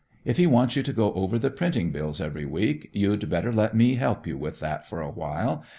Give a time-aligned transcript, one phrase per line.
[0.25, 3.75] If he wants you to go over the printing bills every week, you'd better let
[3.75, 5.61] me help you with that for a while.